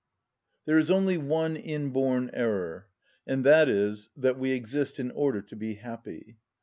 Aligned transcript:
There 0.65 0.79
is 0.79 0.89
only 0.89 1.19
one 1.19 1.55
inborn 1.55 2.31
error, 2.33 2.87
and 3.27 3.43
that 3.45 3.69
is, 3.69 4.09
that 4.17 4.39
we 4.39 4.49
exist 4.49 4.99
in 4.99 5.11
order 5.11 5.43
to 5.43 5.55
be 5.55 5.75
happy. 5.75 6.37